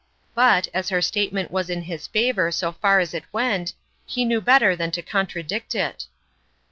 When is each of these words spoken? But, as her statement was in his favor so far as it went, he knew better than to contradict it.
But, 0.33 0.67
as 0.73 0.89
her 0.89 0.99
statement 0.99 1.51
was 1.51 1.69
in 1.69 1.83
his 1.83 2.07
favor 2.07 2.51
so 2.51 2.71
far 2.71 2.99
as 2.99 3.13
it 3.13 3.23
went, 3.31 3.75
he 4.03 4.25
knew 4.25 4.41
better 4.41 4.75
than 4.75 4.89
to 4.89 5.03
contradict 5.03 5.75
it. 5.75 6.07